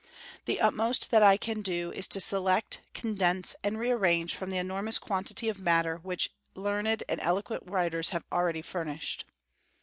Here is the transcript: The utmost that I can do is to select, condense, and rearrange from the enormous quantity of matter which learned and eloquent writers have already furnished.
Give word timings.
The 0.45 0.59
utmost 0.59 1.11
that 1.11 1.21
I 1.21 1.37
can 1.37 1.61
do 1.61 1.91
is 1.91 2.07
to 2.07 2.19
select, 2.19 2.79
condense, 2.95 3.55
and 3.63 3.77
rearrange 3.77 4.33
from 4.33 4.49
the 4.49 4.57
enormous 4.57 4.97
quantity 4.97 5.47
of 5.47 5.59
matter 5.59 5.97
which 5.97 6.31
learned 6.55 7.03
and 7.07 7.21
eloquent 7.21 7.61
writers 7.69 8.09
have 8.09 8.25
already 8.31 8.63
furnished. 8.63 9.25